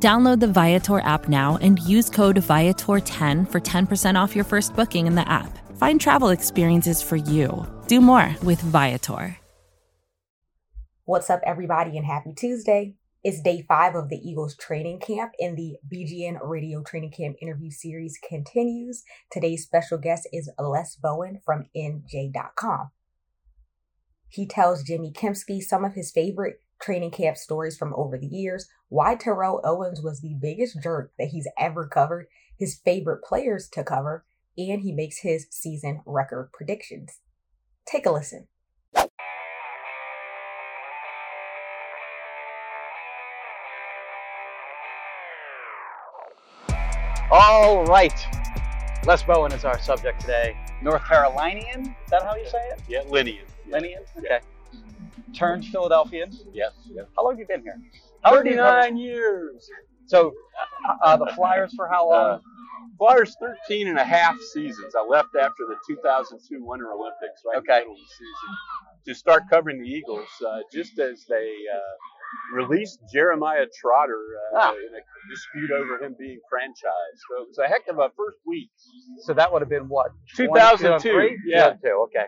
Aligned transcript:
Download 0.00 0.38
the 0.38 0.46
Viator 0.46 1.00
app 1.00 1.28
now 1.28 1.58
and 1.60 1.80
use 1.80 2.08
code 2.08 2.36
Viator10 2.36 3.50
for 3.50 3.60
10% 3.60 4.14
off 4.14 4.36
your 4.36 4.44
first 4.44 4.76
booking 4.76 5.08
in 5.08 5.16
the 5.16 5.28
app. 5.28 5.58
Find 5.76 6.00
travel 6.00 6.28
experiences 6.28 7.02
for 7.02 7.16
you. 7.16 7.66
Do 7.88 8.00
more 8.00 8.36
with 8.44 8.60
Viator. 8.60 9.36
What's 11.04 11.30
up, 11.30 11.40
everybody, 11.44 11.96
and 11.96 12.06
happy 12.06 12.32
Tuesday. 12.32 12.94
It's 13.24 13.40
day 13.40 13.64
five 13.66 13.96
of 13.96 14.10
the 14.10 14.18
Eagles 14.18 14.54
training 14.56 15.00
camp, 15.00 15.32
and 15.40 15.56
the 15.56 15.76
BGN 15.92 16.38
Radio 16.42 16.82
Training 16.82 17.10
Camp 17.10 17.36
interview 17.42 17.70
series 17.70 18.18
continues. 18.26 19.02
Today's 19.32 19.64
special 19.64 19.98
guest 19.98 20.28
is 20.32 20.50
Les 20.58 20.94
Bowen 20.96 21.40
from 21.44 21.64
NJ.com. 21.76 22.90
He 24.28 24.46
tells 24.46 24.84
Jimmy 24.84 25.12
Kempski 25.12 25.60
some 25.60 25.84
of 25.84 25.94
his 25.94 26.12
favorite 26.12 26.60
training 26.80 27.10
camp 27.10 27.36
stories 27.36 27.76
from 27.76 27.94
over 27.94 28.18
the 28.18 28.26
years, 28.26 28.68
why 28.88 29.14
Terrell 29.14 29.60
Owens 29.64 30.00
was 30.02 30.20
the 30.20 30.36
biggest 30.40 30.82
jerk 30.82 31.12
that 31.18 31.28
he's 31.28 31.48
ever 31.58 31.86
covered, 31.86 32.26
his 32.58 32.80
favorite 32.84 33.22
players 33.22 33.68
to 33.72 33.84
cover, 33.84 34.24
and 34.56 34.82
he 34.82 34.92
makes 34.92 35.18
his 35.18 35.46
season 35.50 36.02
record 36.06 36.50
predictions. 36.52 37.20
Take 37.86 38.06
a 38.06 38.10
listen. 38.10 38.48
All 47.30 47.84
right. 47.84 48.26
Les 49.04 49.22
Bowen 49.22 49.52
is 49.52 49.64
our 49.64 49.78
subject 49.80 50.20
today. 50.20 50.56
North 50.82 51.04
Carolinian? 51.04 51.94
Is 52.04 52.10
that 52.10 52.22
how 52.22 52.34
you 52.36 52.48
say 52.48 52.58
it? 52.70 52.80
Yeah, 52.88 53.02
Linian. 53.02 53.44
Linian? 53.68 54.02
Okay. 54.16 54.40
Turned 55.34 55.64
Philadelphian. 55.66 56.30
Yes. 56.52 56.72
yes. 56.90 57.06
How 57.16 57.24
long 57.24 57.32
have 57.34 57.40
you 57.40 57.46
been 57.46 57.62
here? 57.62 57.78
How 58.22 58.34
long 58.34 58.44
have 58.44 58.52
you 58.52 58.56
covered- 58.58 58.82
39 58.82 58.96
years. 58.96 59.70
So, 60.06 60.32
uh, 60.88 60.94
uh, 61.04 61.16
the 61.18 61.26
Flyers 61.34 61.72
for 61.76 61.86
how 61.88 62.08
long? 62.10 62.30
Uh, 62.34 62.38
Flyers 62.98 63.36
13 63.40 63.88
and 63.88 63.98
a 63.98 64.04
half 64.04 64.38
seasons. 64.40 64.94
I 64.98 65.04
left 65.06 65.28
after 65.40 65.64
the 65.68 65.76
2002 65.86 66.64
Winter 66.64 66.92
Olympics, 66.92 67.42
right 67.46 67.58
Okay. 67.58 67.82
in 67.82 67.88
the 67.88 67.90
middle 67.90 67.92
of 67.92 67.98
the 67.98 68.06
season, 68.14 68.56
to 69.06 69.14
start 69.14 69.42
covering 69.50 69.80
the 69.82 69.88
Eagles, 69.88 70.28
uh, 70.46 70.60
just 70.72 70.98
as 70.98 71.24
they 71.28 71.52
uh, 71.72 72.54
released 72.56 72.98
Jeremiah 73.12 73.66
Trotter 73.80 74.20
uh, 74.54 74.58
Ah. 74.58 74.70
in 74.72 74.94
a 74.94 75.02
dispute 75.30 75.70
over 75.70 76.02
him 76.02 76.16
being 76.18 76.40
franchised. 76.52 77.18
So 77.28 77.42
it 77.42 77.48
was 77.48 77.58
a 77.58 77.68
heck 77.68 77.86
of 77.88 77.98
a 77.98 78.10
first 78.16 78.38
week. 78.46 78.70
so 79.24 79.34
that 79.34 79.52
would 79.52 79.62
have 79.62 79.68
been 79.70 79.88
what? 79.88 80.10
2002, 80.36 81.10
2003? 81.10 81.38
yeah. 81.46 81.70
2002, 81.74 81.88
okay. 82.08 82.26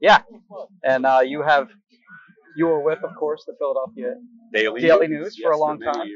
Yeah. 0.00 0.22
And 0.84 1.04
uh, 1.06 1.20
you 1.24 1.42
have, 1.42 1.68
you 2.56 2.66
were 2.66 2.82
with, 2.82 3.02
of 3.04 3.14
course, 3.16 3.44
the 3.46 3.54
Philadelphia. 3.58 4.14
Daily, 4.52 4.80
Daily 4.80 5.08
News 5.08 5.36
for 5.42 5.50
a 5.52 5.58
long 5.58 5.78
time. 5.80 6.08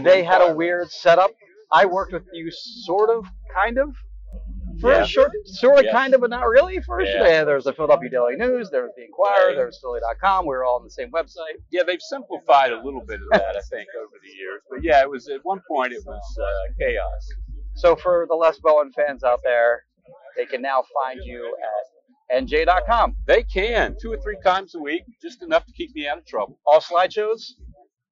They 0.00 0.22
had 0.24 0.40
a 0.42 0.54
weird 0.54 0.90
setup. 0.90 1.30
I 1.72 1.86
worked 1.86 2.12
with 2.12 2.24
you 2.32 2.50
sort 2.50 3.10
of, 3.10 3.24
kind 3.54 3.78
of, 3.78 3.90
for 4.80 4.90
Yeah. 4.92 5.02
a 5.02 5.06
short, 5.06 5.30
sort 5.44 5.84
of, 5.84 5.92
kind 5.92 6.14
of, 6.14 6.20
but 6.20 6.30
not 6.30 6.46
really. 6.48 6.80
First, 6.80 7.10
Yeah. 7.10 7.24
yeah. 7.26 7.44
there 7.44 7.54
was 7.56 7.64
the 7.64 7.72
Philadelphia 7.72 8.10
Daily 8.10 8.36
News, 8.36 8.70
there's 8.70 8.90
the 8.96 9.04
Inquirer, 9.04 9.48
Right. 9.48 9.56
there 9.56 9.66
was 9.66 9.78
Philly.com. 9.80 10.44
We 10.46 10.50
were 10.50 10.64
all 10.64 10.76
on 10.76 10.84
the 10.84 10.90
same 10.90 11.10
website. 11.10 11.56
Yeah, 11.70 11.82
they've 11.84 12.00
simplified 12.00 12.72
a 12.72 12.80
little 12.82 13.04
bit 13.06 13.20
of 13.20 13.28
that, 13.32 13.56
I 13.56 13.60
think, 13.70 13.88
over 13.98 14.14
the 14.22 14.30
years. 14.36 14.62
But 14.70 14.82
yeah, 14.82 15.00
it 15.02 15.10
was 15.10 15.28
at 15.28 15.40
one 15.44 15.60
point 15.68 15.92
it 15.92 16.02
was 16.06 16.38
uh, 16.40 16.72
chaos. 16.78 17.28
So 17.74 17.96
for 17.96 18.26
the 18.28 18.34
Les 18.34 18.58
Bowen 18.60 18.92
fans 18.92 19.22
out 19.24 19.40
there, 19.44 19.82
they 20.36 20.46
can 20.46 20.62
now 20.62 20.82
find 21.02 21.20
you 21.24 21.56
at 21.62 21.86
nj.com. 22.32 23.16
They 23.26 23.42
can 23.42 23.96
two 24.00 24.12
or 24.12 24.18
three 24.18 24.38
times 24.44 24.74
a 24.74 24.78
week, 24.80 25.02
just 25.22 25.42
enough 25.42 25.64
to 25.66 25.72
keep 25.72 25.94
me 25.94 26.06
out 26.08 26.18
of 26.18 26.26
trouble. 26.26 26.58
All 26.66 26.80
slideshows. 26.80 27.40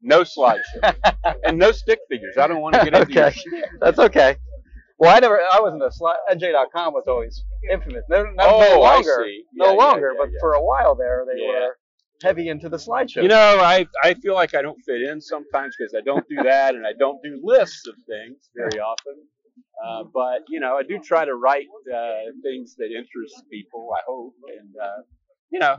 No 0.01 0.23
slideshows. 0.23 0.95
and 1.45 1.59
no 1.59 1.73
stick 1.73 2.01
figures. 2.11 2.37
I 2.39 2.47
don't 2.49 2.61
want 2.61 2.75
to 2.75 2.85
get 2.85 2.95
into 2.95 3.27
okay, 3.27 3.37
that's 3.81 3.99
okay. 3.99 4.37
Well, 4.99 5.15
I 5.15 5.19
never, 5.21 5.41
I 5.41 5.61
wasn't 5.61 5.83
a 5.83 5.91
slide. 5.91 6.17
nj.com 6.33 6.93
was 6.93 7.05
always 7.09 7.45
infamous. 7.71 8.05
No, 8.09 8.23
no, 8.23 8.31
Oh, 8.41 8.61
no 8.61 8.83
I 8.83 8.95
longer, 8.95 9.25
see. 9.25 9.45
no 9.55 9.71
Yeah, 9.73 9.77
longer. 9.77 10.13
yeah, 10.15 10.25
but 10.27 10.31
for 10.41 10.53
a 10.55 10.63
while 10.63 10.95
there, 10.95 11.25
they 11.27 11.41
were 11.45 11.77
heavy 12.23 12.49
into 12.49 12.69
the 12.69 12.77
slideshow. 12.77 13.23
You 13.23 13.29
know, 13.29 13.59
I 13.61 13.87
I 14.05 14.15
feel 14.15 14.35
like 14.35 14.55
I 14.55 14.63
don't 14.63 14.79
fit 14.87 15.03
in 15.03 15.21
sometimes 15.21 15.75
because 15.77 15.95
I 15.97 16.03
don't 16.03 16.25
do 16.29 16.37
that 16.45 16.75
and 16.77 16.87
I 16.87 16.93
don't 16.97 17.21
do 17.23 17.41
lists 17.43 17.87
of 17.89 17.95
things 18.09 18.49
very 18.57 18.79
often. 18.81 19.15
Uh, 19.85 20.05
but 20.13 20.43
you 20.49 20.61
know, 20.61 20.77
I 20.77 20.83
do 20.83 20.99
try 20.99 21.25
to 21.25 21.35
write 21.35 21.67
uh, 21.93 22.31
things 22.43 22.77
that 22.77 22.87
interest 22.87 23.45
people. 23.51 23.91
I 23.95 24.01
hope, 24.07 24.35
and 24.59 24.75
uh, 24.81 25.03
you 25.51 25.59
know, 25.59 25.77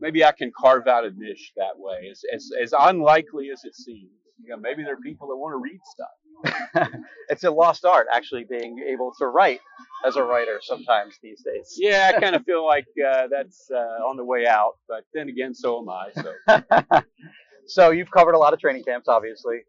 maybe 0.00 0.24
I 0.24 0.32
can 0.32 0.52
carve 0.56 0.86
out 0.86 1.04
a 1.04 1.10
niche 1.10 1.52
that 1.56 1.76
way. 1.76 2.08
As 2.10 2.22
as, 2.32 2.50
as 2.62 2.74
unlikely 2.78 3.50
as 3.52 3.64
it 3.64 3.74
seems. 3.74 4.10
You 4.42 4.50
know, 4.50 4.56
maybe 4.56 4.82
there 4.82 4.94
are 4.94 5.00
people 5.00 5.28
that 5.28 5.36
want 5.36 5.52
to 5.52 5.58
read 5.58 5.80
stuff. 5.84 6.90
it's 7.28 7.44
a 7.44 7.50
lost 7.50 7.84
art 7.84 8.06
actually 8.12 8.44
being 8.44 8.84
able 8.90 9.12
to 9.18 9.26
write 9.26 9.60
as 10.04 10.16
a 10.16 10.22
writer 10.22 10.60
sometimes 10.62 11.14
these 11.22 11.42
days. 11.42 11.74
Yeah, 11.78 12.12
I 12.14 12.20
kind 12.20 12.36
of 12.36 12.44
feel 12.46 12.66
like 12.66 12.86
uh, 12.98 13.28
that's 13.30 13.70
uh, 13.70 14.04
on 14.04 14.16
the 14.16 14.24
way 14.24 14.46
out. 14.46 14.76
But 14.88 15.04
then 15.14 15.28
again, 15.28 15.54
so 15.54 15.80
am 15.80 15.88
I. 15.88 16.10
So. 16.14 17.02
so 17.66 17.90
you've 17.90 18.10
covered 18.10 18.34
a 18.34 18.38
lot 18.38 18.52
of 18.52 18.60
training 18.60 18.84
camps, 18.84 19.08
obviously. 19.08 19.60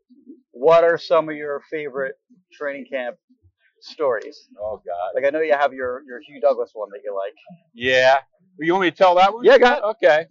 What 0.51 0.83
are 0.83 0.97
some 0.97 1.29
of 1.29 1.35
your 1.35 1.61
favorite 1.71 2.15
training 2.51 2.87
camp 2.91 3.17
stories? 3.85 4.47
Oh 4.59 4.81
God. 4.85 5.11
Like 5.15 5.25
I 5.25 5.29
know 5.29 5.41
you 5.41 5.53
have 5.53 5.73
your 5.73 6.01
your 6.07 6.19
Hugh 6.21 6.41
Douglas 6.41 6.71
one 6.73 6.89
that 6.91 7.01
you 7.03 7.15
like. 7.15 7.33
Yeah. 7.73 8.17
You 8.59 8.73
want 8.73 8.85
me 8.85 8.91
to 8.91 8.97
tell 8.97 9.15
that 9.15 9.33
one? 9.33 9.43
Yeah, 9.43 9.57
go 9.57 9.65
ahead. 9.65 9.83
Okay. 9.83 10.25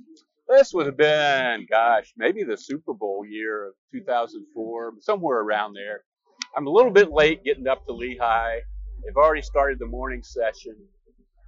This 0.48 0.72
would 0.74 0.86
have 0.86 0.96
been, 0.96 1.66
gosh, 1.70 2.12
maybe 2.16 2.42
the 2.44 2.56
Super 2.56 2.92
Bowl 2.94 3.24
year 3.26 3.68
of 3.68 3.74
2004, 3.92 4.94
somewhere 5.00 5.40
around 5.40 5.72
there. 5.74 6.04
I'm 6.56 6.66
a 6.66 6.70
little 6.70 6.90
bit 6.90 7.10
late 7.10 7.42
getting 7.44 7.66
up 7.66 7.84
to 7.86 7.92
Lehigh. 7.92 8.58
They've 9.04 9.16
already 9.16 9.42
started 9.42 9.78
the 9.78 9.86
morning 9.86 10.22
session, 10.22 10.76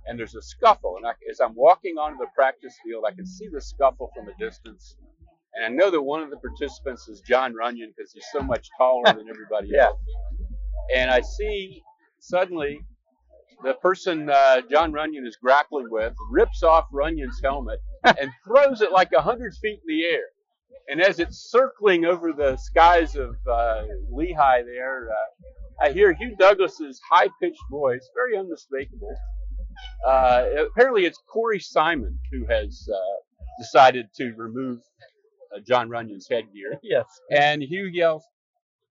and 0.06 0.18
there's 0.18 0.34
a 0.34 0.40
scuffle. 0.42 0.96
And 0.96 1.06
I, 1.06 1.12
as 1.30 1.40
I'm 1.40 1.54
walking 1.54 1.96
onto 1.98 2.18
the 2.18 2.26
practice 2.34 2.74
field, 2.84 3.04
I 3.06 3.12
can 3.14 3.26
see 3.26 3.48
the 3.48 3.60
scuffle 3.60 4.10
from 4.16 4.28
a 4.28 4.34
distance. 4.38 4.96
And 5.54 5.64
I 5.64 5.68
know 5.68 5.90
that 5.90 6.02
one 6.02 6.22
of 6.22 6.30
the 6.30 6.36
participants 6.38 7.06
is 7.08 7.20
Jon 7.20 7.54
Runyan 7.54 7.88
because 7.96 8.12
he's 8.12 8.26
so 8.32 8.40
much 8.40 8.68
taller 8.78 9.04
than 9.16 9.28
everybody 9.30 9.68
Yeah. 9.70 9.86
else. 9.86 9.98
And 10.94 11.10
I 11.10 11.20
see 11.20 11.82
suddenly 12.26 12.80
the 13.62 13.74
person 13.74 14.28
uh, 14.28 14.60
Jon 14.70 14.92
Runyan 14.92 15.26
is 15.26 15.36
grappling 15.42 15.88
with 15.90 16.12
rips 16.30 16.62
off 16.62 16.86
Runyan's 16.92 17.40
helmet 17.42 17.80
and 18.04 18.30
throws 18.44 18.80
it 18.82 18.92
like 18.92 19.10
a 19.16 19.22
hundred 19.22 19.54
feet 19.54 19.80
in 19.88 19.96
the 19.96 20.04
air. 20.04 20.24
And 20.88 21.00
as 21.00 21.18
it's 21.18 21.50
circling 21.50 22.04
over 22.04 22.32
the 22.32 22.56
skies 22.56 23.16
of 23.16 23.34
uh, 23.50 23.84
Lehigh, 24.12 24.62
there, 24.62 25.08
uh, 25.10 25.84
I 25.84 25.90
hear 25.92 26.12
Hugh 26.12 26.36
Douglas's 26.38 27.00
high-pitched 27.10 27.62
voice, 27.70 28.08
very 28.14 28.36
unmistakable. 28.38 29.14
Uh, 30.06 30.44
apparently, 30.70 31.04
it's 31.04 31.18
Corey 31.28 31.58
Simon 31.60 32.18
who 32.30 32.46
has 32.46 32.88
uh, 32.92 32.98
decided 33.60 34.06
to 34.16 34.32
remove 34.36 34.78
uh, 35.54 35.60
Jon 35.66 35.88
Runyan's 35.88 36.28
headgear, 36.30 36.78
Yes. 36.82 37.06
and 37.30 37.62
Hugh 37.62 37.86
yells, 37.92 38.24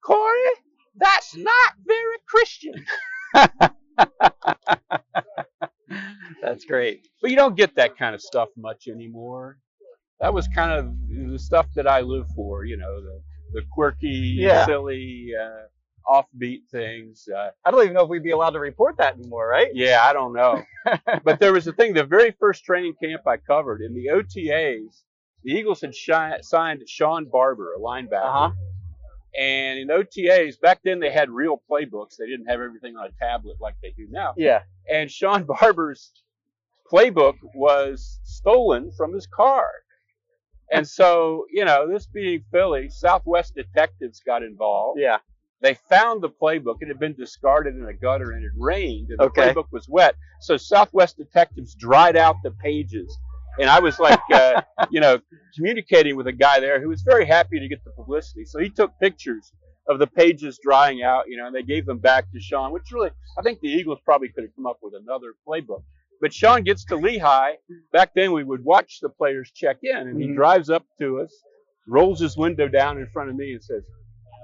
"Corey, 0.03 0.51
that's 0.97 1.35
not 1.35 1.73
very 1.85 2.17
Christian." 2.27 2.73
That's 6.41 6.65
great. 6.65 7.07
But 7.21 7.31
you 7.31 7.35
don't 7.37 7.55
get 7.55 7.75
that 7.75 7.97
kind 7.97 8.13
of 8.15 8.21
stuff 8.21 8.49
much 8.57 8.87
anymore. 8.87 9.57
That 10.19 10.33
was 10.33 10.47
kind 10.47 10.71
of 10.71 10.93
the 11.31 11.39
stuff 11.39 11.67
that 11.75 11.87
I 11.87 12.01
live 12.01 12.27
for, 12.35 12.65
you 12.65 12.77
know, 12.77 13.01
the, 13.01 13.21
the 13.53 13.61
quirky, 13.71 14.35
Yeah. 14.39 14.65
silly, 14.65 15.31
uh, 15.39 15.63
offbeat 16.07 16.59
things. 16.71 17.27
Uh, 17.35 17.49
I 17.65 17.71
don't 17.71 17.81
even 17.83 17.93
know 17.95 18.03
if 18.03 18.09
we'd 18.09 18.23
be 18.23 18.31
allowed 18.31 18.51
to 18.51 18.59
report 18.59 18.97
that 18.97 19.15
anymore, 19.15 19.47
right? 19.47 19.69
yeah, 19.73 20.01
I 20.03 20.13
don't 20.13 20.33
know. 20.33 20.61
but 21.23 21.39
there 21.39 21.51
was 21.51 21.67
a 21.67 21.73
thing, 21.73 21.93
the 21.93 22.03
very 22.03 22.31
first 22.39 22.63
training 22.63 22.93
camp 23.01 23.21
I 23.27 23.37
covered 23.37 23.81
in 23.81 23.93
the 23.93 24.07
OTAs, 24.13 25.01
the 25.43 25.51
Eagles 25.51 25.81
had 25.81 25.93
shi- 25.95 26.41
signed 26.41 26.83
Shawn 26.87 27.25
Barber, 27.31 27.73
a 27.73 27.79
linebacker. 27.79 28.23
Uh 28.25 28.31
huh. 28.31 28.51
And 29.39 29.79
in 29.79 29.87
OTAs, 29.89 30.59
back 30.59 30.79
then 30.83 30.99
they 30.99 31.11
had 31.11 31.29
real 31.29 31.61
playbooks. 31.69 32.15
They 32.17 32.25
didn't 32.25 32.47
have 32.47 32.61
everything 32.61 32.95
on 32.95 33.07
a 33.07 33.11
tablet 33.23 33.57
like 33.59 33.75
they 33.81 33.91
do 33.91 34.07
now. 34.09 34.33
Yeah. 34.37 34.61
and 34.89 35.11
Shawn 35.11 35.43
Barber's 35.61 36.11
playbook 36.91 37.35
was 37.53 38.19
stolen 38.23 38.91
from 38.95 39.13
his 39.13 39.27
car. 39.27 39.67
And 40.71 40.87
so, 40.87 41.45
you 41.51 41.63
know, 41.63 41.87
this 41.87 42.07
being 42.07 42.43
Philly, 42.51 42.89
Southwest 42.89 43.53
detectives 43.55 44.21
got 44.25 44.41
involved. 44.41 44.99
Yeah. 44.99 45.17
They 45.61 45.75
found 45.89 46.21
the 46.21 46.29
playbook. 46.29 46.77
It 46.81 46.87
had 46.87 46.99
been 46.99 47.15
discarded 47.15 47.75
in 47.75 47.85
a 47.87 47.93
gutter 47.93 48.31
and 48.31 48.43
it 48.43 48.51
rained, 48.57 49.09
and 49.09 49.19
the 49.19 49.29
playbook 49.29 49.71
was 49.71 49.87
wet. 49.87 50.15
So 50.41 50.57
Southwest 50.57 51.17
detectives 51.17 51.75
dried 51.75 52.17
out 52.17 52.35
the 52.43 52.51
pages, 52.51 53.17
and 53.59 53.69
I 53.69 53.79
was 53.79 53.99
like, 53.99 54.19
uh, 54.33 54.61
you 54.89 54.99
know, 55.01 55.19
communicating 55.55 56.15
with 56.15 56.27
a 56.27 56.33
guy 56.33 56.59
there 56.59 56.81
who 56.81 56.89
was 56.89 57.01
very 57.01 57.25
happy 57.25 57.59
to 57.59 57.67
get 57.67 57.83
the 57.83 57.91
publicity. 57.91 58.45
So 58.45 58.59
he 58.59 58.69
took 58.69 58.91
pictures 58.99 59.51
of 59.87 59.99
the 59.99 60.07
pages 60.07 60.59
drying 60.61 61.03
out, 61.03 61.25
you 61.27 61.37
know, 61.37 61.47
and 61.47 61.55
they 61.55 61.63
gave 61.63 61.85
them 61.85 61.99
back 61.99 62.31
to 62.31 62.39
Shawn, 62.39 62.71
which 62.71 62.91
really, 62.91 63.11
I 63.37 63.41
think 63.41 63.59
the 63.61 63.69
Eagles 63.69 63.99
probably 64.03 64.29
could 64.29 64.43
have 64.43 64.55
come 64.55 64.65
up 64.65 64.79
with 64.81 64.93
another 64.95 65.35
playbook. 65.47 65.83
But 66.21 66.33
Sean 66.33 66.63
gets 66.63 66.85
to 66.85 66.95
Lehigh. 66.95 67.53
Back 67.91 68.11
then, 68.15 68.31
we 68.31 68.43
would 68.43 68.63
watch 68.63 68.99
the 69.01 69.09
players 69.09 69.51
check 69.53 69.77
in, 69.83 69.95
and 69.95 70.19
he 70.19 70.29
Mhm. 70.29 70.35
drives 70.35 70.69
up 70.69 70.85
to 70.99 71.19
us, 71.19 71.33
rolls 71.87 72.19
his 72.19 72.37
window 72.37 72.67
down 72.67 72.97
in 72.97 73.07
front 73.07 73.29
of 73.29 73.35
me, 73.35 73.53
and 73.53 73.63
says, 73.63 73.83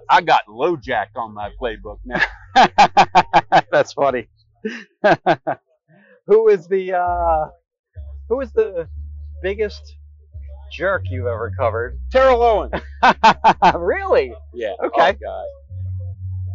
"I 0.10 0.22
got 0.22 0.46
LoJack 0.48 1.16
on 1.16 1.34
my 1.34 1.50
playbook 1.60 2.00
now." 2.06 2.22
That's 3.72 3.94
funny. 3.94 4.28
who 6.28 6.50
is 6.50 6.68
the 6.68 6.94
uh, 6.94 7.50
who 8.30 8.42
is 8.42 8.52
the 8.52 8.88
biggest 9.41 9.95
jerk 10.71 11.03
you've 11.09 11.27
ever 11.27 11.51
covered? 11.57 11.99
Terrell 12.11 12.41
Owens. 12.41 12.73
really? 13.75 14.33
Yeah. 14.53 14.73
Okay. 14.83 15.17
Oh, 15.27 15.45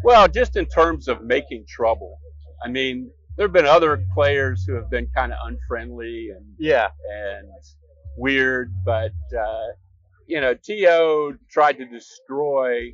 Well, 0.04 0.28
just 0.28 0.56
in 0.56 0.66
terms 0.66 1.08
of 1.08 1.22
making 1.22 1.64
trouble. 1.68 2.18
I 2.64 2.68
mean, 2.68 3.10
there 3.36 3.46
have 3.46 3.52
been 3.52 3.66
other 3.66 4.02
players 4.14 4.64
who 4.66 4.74
have 4.74 4.88
been 4.90 5.08
kind 5.14 5.32
of 5.32 5.38
unfriendly 5.44 6.30
and 6.34 6.44
Yeah. 6.58 6.88
and 7.12 7.48
weird, 8.16 8.72
but 8.84 9.12
uh, 9.38 9.66
you 10.26 10.40
know, 10.40 10.54
TO 10.54 11.36
tried 11.50 11.74
to 11.78 11.84
destroy, 11.86 12.92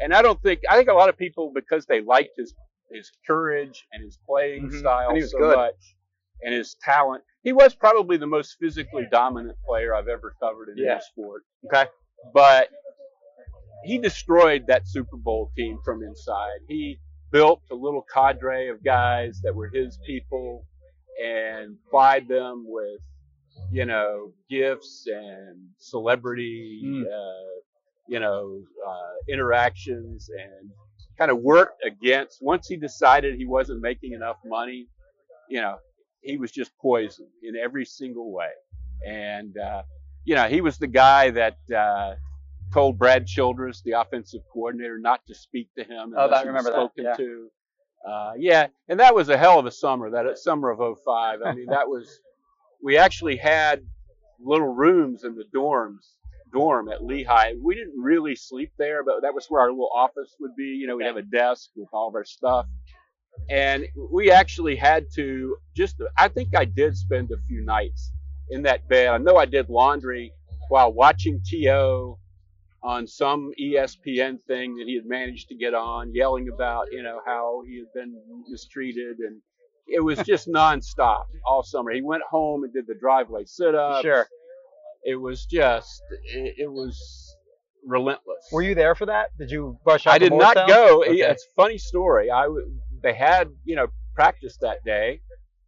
and 0.00 0.12
I 0.12 0.20
don't 0.22 0.40
think 0.42 0.60
I 0.68 0.76
think 0.76 0.88
a 0.88 0.94
lot 0.94 1.08
of 1.08 1.16
people 1.16 1.52
because 1.54 1.86
they 1.86 2.00
liked 2.00 2.30
his 2.36 2.54
his 2.90 3.10
courage 3.26 3.86
and 3.92 4.02
his 4.02 4.18
playing 4.26 4.68
Mhm. 4.70 4.78
style 4.80 5.08
And 5.10 5.16
he 5.16 5.22
was 5.22 5.30
so 5.32 5.38
good. 5.38 5.56
much, 5.56 5.96
and 6.42 6.52
his 6.54 6.74
talent. 6.82 7.22
He 7.48 7.52
was 7.54 7.74
probably 7.74 8.18
the 8.18 8.26
most 8.26 8.58
physically 8.60 9.06
dominant 9.10 9.56
player 9.66 9.94
I've 9.94 10.06
ever 10.08 10.34
covered 10.38 10.68
in 10.68 10.76
Yeah. 10.84 10.92
any 10.92 11.00
sport. 11.00 11.44
Okay. 11.64 11.86
But 12.34 12.68
he 13.84 13.96
destroyed 13.96 14.66
that 14.66 14.86
Super 14.86 15.16
Bowl 15.16 15.50
team 15.56 15.78
from 15.82 16.02
inside. 16.02 16.58
He 16.68 16.98
built 17.32 17.62
a 17.70 17.74
little 17.74 18.02
cadre 18.02 18.68
of 18.68 18.84
guys 18.84 19.40
that 19.44 19.54
were 19.54 19.70
his 19.72 19.98
people 20.06 20.66
and 21.24 21.78
plied 21.90 22.28
them 22.28 22.64
with, 22.68 23.00
you 23.72 23.86
know, 23.86 24.34
gifts 24.50 25.06
and 25.06 25.70
celebrity, 25.78 26.82
Mm. 26.84 27.06
uh, 27.10 27.60
you 28.08 28.20
know, 28.20 28.62
uh, 28.86 29.14
interactions 29.26 30.28
and 30.28 30.70
kind 31.16 31.30
of 31.30 31.38
worked 31.38 31.82
against. 31.82 32.42
Once 32.42 32.68
he 32.68 32.76
decided 32.76 33.36
he 33.36 33.46
wasn't 33.46 33.80
making 33.80 34.12
enough 34.12 34.36
money, 34.44 34.86
you 35.48 35.62
know, 35.62 35.78
he 36.28 36.36
was 36.36 36.50
just 36.52 36.76
poison 36.78 37.26
in 37.42 37.56
every 37.56 37.84
single 37.84 38.32
way. 38.32 38.50
And, 39.06 39.56
uh, 39.56 39.82
you 40.24 40.34
know, 40.34 40.46
he 40.48 40.60
was 40.60 40.78
the 40.78 40.86
guy 40.86 41.30
that, 41.30 41.58
uh, 41.74 42.14
told 42.72 42.98
Brad 42.98 43.26
Childress, 43.26 43.80
the 43.82 43.92
offensive 43.92 44.42
coordinator, 44.52 44.98
not 44.98 45.26
to 45.26 45.34
speak 45.34 45.68
to 45.78 45.84
him 45.84 46.14
Oh, 46.16 46.28
I 46.28 46.42
remember 46.42 46.70
that, 46.70 46.76
spoken 46.76 47.04
yeah. 47.04 47.14
to. 47.14 47.50
Uh, 48.06 48.32
yeah, 48.38 48.66
and 48.88 49.00
that 49.00 49.14
was 49.14 49.28
a 49.28 49.36
hell 49.38 49.58
of 49.58 49.66
a 49.66 49.70
summer. 49.70 50.10
That 50.10 50.38
summer 50.38 50.70
of 50.70 50.78
'05. 50.78 51.40
I 51.44 51.54
mean, 51.54 51.66
that 51.66 51.88
was. 51.94 52.20
We 52.82 52.96
actually 52.96 53.36
had 53.36 53.84
little 54.38 54.68
rooms 54.68 55.24
in 55.24 55.34
the 55.34 55.44
dorms, 55.52 56.14
dorm 56.52 56.88
at 56.90 57.04
Lehigh. 57.04 57.54
We 57.60 57.74
didn't 57.74 58.00
really 58.00 58.36
sleep 58.36 58.70
there, 58.78 59.02
but 59.02 59.22
that 59.22 59.34
was 59.34 59.46
where 59.48 59.62
our 59.62 59.70
little 59.70 59.90
office 59.92 60.36
would 60.40 60.54
be. 60.56 60.64
You 60.64 60.86
know, 60.86 60.96
we'd 60.96 61.06
have 61.06 61.16
a 61.16 61.22
desk 61.22 61.70
with 61.74 61.88
all 61.92 62.08
of 62.08 62.14
our 62.14 62.24
stuff, 62.24 62.66
and 63.48 63.86
we 64.12 64.30
actually 64.30 64.76
had 64.76 65.06
to 65.14 65.56
just. 65.76 65.96
I 66.16 66.28
think 66.28 66.56
I 66.56 66.64
did 66.64 66.96
spend 66.96 67.30
a 67.30 67.36
few 67.46 67.64
nights 67.64 68.12
in 68.50 68.62
that 68.62 68.88
bed. 68.88 69.08
I 69.08 69.18
know 69.18 69.36
I 69.36 69.46
did 69.46 69.68
laundry 69.68 70.32
while 70.68 70.92
watching 70.92 71.40
TO 71.48 72.16
on 72.82 73.06
some 73.06 73.50
ESPN 73.60 74.38
thing 74.46 74.76
that 74.76 74.84
he 74.86 74.94
had 74.94 75.06
managed 75.06 75.48
to 75.48 75.56
get 75.56 75.74
on, 75.74 76.14
yelling 76.14 76.48
about, 76.52 76.86
you 76.92 77.02
know, 77.02 77.20
how 77.26 77.62
he 77.66 77.78
had 77.78 77.92
been 77.94 78.14
mistreated, 78.48 79.18
and 79.18 79.40
it 79.88 80.02
was 80.02 80.18
just 80.20 80.48
nonstop 80.54 81.24
all 81.44 81.62
summer. 81.62 81.90
He 81.90 82.02
went 82.02 82.22
home 82.30 82.64
and 82.64 82.72
did 82.72 82.86
the 82.86 82.94
driveway 82.94 83.44
sit-ups. 83.46 84.02
Sure. 84.02 84.26
It 85.04 85.16
was 85.16 85.46
just, 85.46 86.02
it, 86.34 86.54
it 86.58 86.70
was 86.70 87.36
relentless. 87.86 88.46
Were 88.52 88.62
you 88.62 88.74
there 88.74 88.94
for 88.94 89.06
that? 89.06 89.36
Did 89.38 89.50
you 89.50 89.78
brush 89.84 90.06
up? 90.06 90.14
I 90.14 90.18
did 90.18 90.32
not 90.32 90.54
go. 90.68 91.02
Okay. 91.02 91.20
It's 91.20 91.44
a 91.44 91.54
funny 91.56 91.78
story. 91.78 92.30
I 92.30 92.46
they 93.02 93.14
had 93.14 93.48
you 93.64 93.76
know 93.76 93.86
practice 94.14 94.56
that 94.60 94.84
day. 94.84 95.20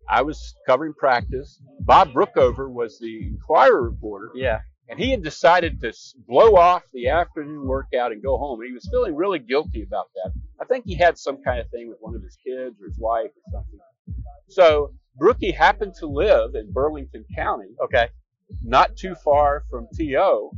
I 0.09 0.23
was 0.23 0.55
covering 0.67 0.95
practice. 0.95 1.61
Bob 1.81 2.13
Brookover 2.13 2.69
was 2.71 2.99
the 2.99 3.29
Inquirer 3.29 3.83
reporter, 3.83 4.31
Yeah. 4.35 4.61
and 4.89 4.99
he 4.99 5.11
had 5.11 5.23
decided 5.23 5.81
to 5.83 5.93
blow 6.27 6.57
off 6.57 6.83
the 6.93 7.09
afternoon 7.09 7.65
workout 7.67 8.11
and 8.11 8.21
go 8.23 8.37
home. 8.37 8.61
And 8.61 8.67
he 8.69 8.73
was 8.75 8.89
feeling 8.91 9.15
really 9.15 9.39
guilty 9.39 9.83
about 9.85 10.07
that. 10.17 10.33
I 10.61 10.65
think 10.65 10.85
he 10.85 10.95
had 10.97 11.17
some 11.17 11.43
kind 11.45 11.61
of 11.61 11.71
thing 11.71 11.89
with 11.89 11.99
one 12.01 12.17
of 12.17 12.23
his 12.23 12.37
kids 12.45 12.81
or 12.83 12.87
his 12.87 12.99
wife 12.99 13.31
or 13.31 13.53
something. 13.53 13.79
So 14.49 14.93
Brookie 15.17 15.53
happened 15.53 15.95
to 16.01 16.07
live 16.07 16.55
in 16.57 16.73
Burlington 16.73 17.25
County, 17.37 17.69
Okay. 17.85 18.09
not 18.65 18.97
too 18.97 19.15
far 19.15 19.65
from 19.71 19.87
TO. 19.97 20.51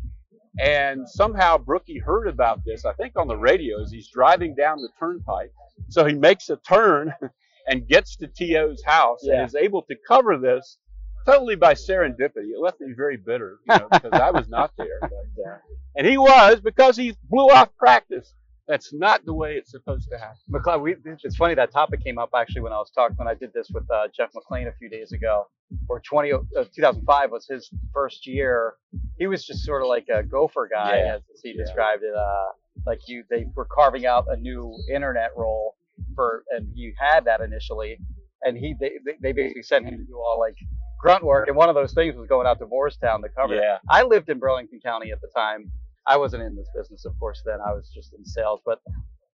And 0.59 1.09
somehow 1.09 1.59
Brookie 1.59 1.99
heard 1.99 2.29
about 2.29 2.65
this, 2.65 2.85
I 2.85 2.93
think 2.93 3.15
on 3.17 3.27
the 3.29 3.37
radio 3.37 3.81
as 3.83 3.91
he's 3.91 4.09
driving 4.09 4.55
down 4.55 4.79
the 4.79 4.91
turnpike. 4.99 5.53
So 5.89 6.05
he 6.05 6.15
makes 6.15 6.51
a 6.51 6.57
turn 6.57 7.13
and 7.67 7.89
gets 7.89 8.17
to 8.17 8.27
TO's 8.27 8.83
house 8.85 9.21
Yeah. 9.23 9.35
and 9.41 9.47
is 9.47 9.55
able 9.55 9.83
to 9.83 9.95
cover 10.07 10.37
this 10.39 10.79
totally 11.25 11.55
by 11.57 11.75
serendipity. 11.75 12.51
It 12.53 12.61
left 12.61 12.81
me 12.81 12.93
very 12.97 13.17
bitter, 13.17 13.59
you 13.69 13.79
know, 13.79 13.89
because 13.91 14.13
I 14.13 14.31
was 14.31 14.49
not 14.49 14.73
there. 14.77 14.87
But, 15.01 15.11
uh, 15.51 15.57
and 15.97 16.07
he 16.07 16.17
was 16.19 16.61
because 16.61 16.97
he 16.97 17.17
blew 17.31 17.49
off 17.49 17.69
practice. 17.77 18.35
That's 18.69 18.93
not 18.93 19.25
the 19.25 19.35
way 19.35 19.55
it's 19.55 19.71
supposed 19.73 20.09
to 20.11 20.19
happen. 20.19 20.39
McLeod, 20.51 20.81
we, 20.83 20.97
it's 21.25 21.37
funny 21.37 21.55
that 21.57 21.73
topic 21.73 22.03
came 22.05 22.17
up 22.19 22.31
actually 22.35 22.61
when 22.63 22.73
I 22.73 22.79
was 22.79 22.91
talking 22.91 23.17
when 23.17 23.27
I 23.29 23.35
did 23.35 23.53
this 23.53 23.69
with 23.75 23.91
uh, 23.91 24.07
Jeff 24.17 24.31
McLane 24.33 24.69
a 24.69 24.73
few 24.79 24.89
days 24.89 25.13
ago. 25.13 25.49
Or 25.89 26.01
20, 26.01 26.33
uh, 26.33 26.39
2005 26.75 27.31
was 27.31 27.47
his 27.49 27.71
first 27.93 28.27
year. 28.27 28.75
He 29.19 29.27
was 29.27 29.45
just 29.45 29.65
sort 29.65 29.83
of 29.83 29.89
like 29.89 30.07
a 30.15 30.23
gopher 30.23 30.69
guy, 30.73 30.99
Yeah. 30.99 31.15
as 31.17 31.23
he 31.43 31.51
Yeah. 31.57 31.65
described 31.65 32.03
it. 32.05 32.15
Uh, 32.15 32.49
like 32.87 33.01
you, 33.09 33.25
they 33.31 33.47
were 33.55 33.65
carving 33.67 34.07
out 34.07 34.27
a 34.29 34.37
new 34.37 34.77
internet 34.93 35.31
role 35.37 35.75
for, 36.15 36.45
and 36.51 36.69
you 36.75 36.93
had 36.99 37.25
that 37.25 37.41
initially, 37.41 37.99
and 38.43 38.57
he 38.57 38.75
they, 38.79 38.93
they- 39.21 39.33
basically 39.33 39.63
sent 39.63 39.87
him 39.87 39.99
to 39.99 40.05
do 40.05 40.17
all 40.19 40.39
like 40.39 40.57
grunt 41.01 41.25
work, 41.25 41.49
and 41.49 41.57
one 41.57 41.69
of 41.69 41.75
those 41.75 41.93
things 41.95 42.15
was 42.17 42.29
going 42.29 42.47
out 42.47 42.59
to 42.61 42.67
Moorestown 42.67 43.23
to 43.23 43.29
cover. 43.29 43.55
it. 43.55 43.63
Yeah. 43.63 43.79
I 43.91 44.03
lived 44.05 44.29
in 44.29 44.39
Burlington 44.39 44.79
County 44.85 45.11
at 45.11 45.21
the 45.21 45.29
time. 45.35 45.71
I 46.07 46.17
wasn't 46.17 46.43
in 46.43 46.57
this 46.57 46.69
business, 46.77 47.05
of 47.05 47.19
course, 47.19 47.43
then. 47.45 47.59
I 47.67 47.73
was 47.73 47.91
just 47.95 48.13
in 48.15 48.25
sales. 48.25 48.61
But 48.65 48.81